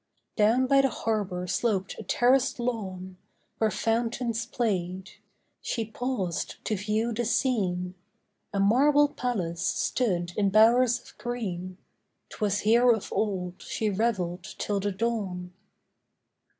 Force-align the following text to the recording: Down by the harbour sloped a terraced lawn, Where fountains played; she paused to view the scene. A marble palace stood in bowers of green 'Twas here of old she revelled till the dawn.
Down 0.35 0.65
by 0.65 0.81
the 0.81 0.89
harbour 0.89 1.45
sloped 1.45 1.95
a 1.99 2.03
terraced 2.03 2.59
lawn, 2.59 3.17
Where 3.59 3.69
fountains 3.69 4.47
played; 4.47 5.11
she 5.61 5.85
paused 5.85 6.55
to 6.65 6.75
view 6.75 7.13
the 7.13 7.23
scene. 7.23 7.93
A 8.51 8.59
marble 8.59 9.09
palace 9.09 9.61
stood 9.63 10.33
in 10.35 10.49
bowers 10.49 10.99
of 10.99 11.15
green 11.19 11.77
'Twas 12.29 12.61
here 12.61 12.89
of 12.91 13.13
old 13.13 13.61
she 13.61 13.91
revelled 13.91 14.55
till 14.57 14.79
the 14.79 14.91
dawn. 14.91 15.53